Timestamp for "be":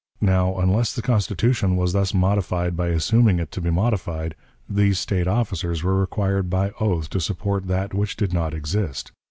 3.61-3.69